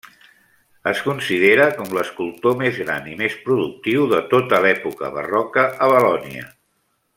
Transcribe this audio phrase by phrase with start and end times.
[0.91, 6.51] Es considera com l'escultor més gran i més productiu de tota l'època barroca a Valònia.